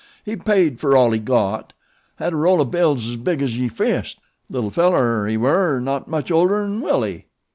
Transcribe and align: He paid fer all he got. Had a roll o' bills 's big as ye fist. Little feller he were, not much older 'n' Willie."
He 0.25 0.35
paid 0.35 0.79
fer 0.79 0.95
all 0.97 1.11
he 1.11 1.19
got. 1.19 1.73
Had 2.15 2.33
a 2.33 2.35
roll 2.35 2.59
o' 2.59 2.65
bills 2.65 3.03
's 3.03 3.17
big 3.17 3.39
as 3.43 3.55
ye 3.59 3.67
fist. 3.67 4.17
Little 4.49 4.71
feller 4.71 5.27
he 5.27 5.37
were, 5.37 5.79
not 5.79 6.07
much 6.07 6.31
older 6.31 6.63
'n' 6.63 6.81
Willie." 6.81 7.27